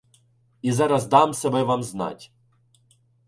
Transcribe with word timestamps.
І 0.61 0.71
зараз 0.77 1.05
дам 1.11 1.33
себе 1.33 1.61
вам 1.63 1.83
знать. 1.83 2.31